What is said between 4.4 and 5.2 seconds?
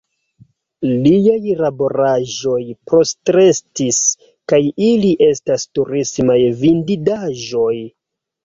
kaj ili